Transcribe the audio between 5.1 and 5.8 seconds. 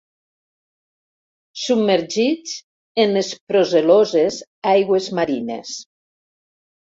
marines.